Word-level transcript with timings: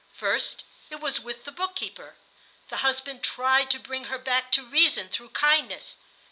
First, 0.13 0.63
it 0.89 0.99
was 0.99 1.19
with 1.19 1.45
the 1.45 1.51
book 1.51 1.75
keeper. 1.75 2.15
The 2.69 2.77
husband 2.77 3.21
tried 3.21 3.69
to 3.69 3.77
bring 3.79 4.05
her 4.05 4.17
back 4.17 4.51
to 4.53 4.65
reason 4.65 5.09
through 5.09 5.29
kindness. 5.29 5.97